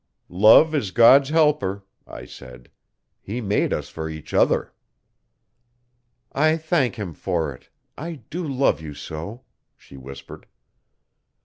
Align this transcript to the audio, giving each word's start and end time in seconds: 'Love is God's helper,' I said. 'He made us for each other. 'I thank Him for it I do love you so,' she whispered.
'Love 0.29 0.73
is 0.73 0.89
God's 0.89 1.29
helper,' 1.29 1.85
I 2.07 2.25
said. 2.25 2.71
'He 3.21 3.39
made 3.39 3.71
us 3.71 3.87
for 3.87 4.09
each 4.09 4.33
other. 4.33 4.73
'I 6.31 6.57
thank 6.57 6.95
Him 6.95 7.13
for 7.13 7.53
it 7.53 7.69
I 7.99 8.21
do 8.31 8.47
love 8.47 8.81
you 8.81 8.95
so,' 8.95 9.43
she 9.77 9.97
whispered. 9.97 10.47